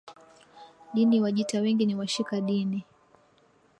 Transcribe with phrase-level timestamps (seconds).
[0.93, 2.85] Dini Wajita wengi ni washika dini